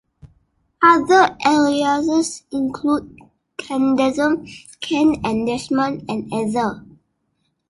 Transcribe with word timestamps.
Other 0.81 1.37
aliases 1.45 2.41
include 2.51 3.19
Kendesm, 3.59 4.49
Ken 4.79 5.17
and 5.23 5.45
Desmond, 5.45 6.05
and 6.09 6.27
Ether. 6.33 6.83